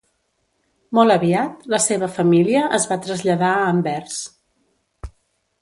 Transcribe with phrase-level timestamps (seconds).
[0.99, 4.21] Molt aviat la seva família es va traslladar a Anvers.